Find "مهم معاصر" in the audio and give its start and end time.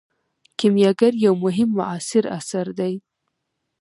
1.43-2.23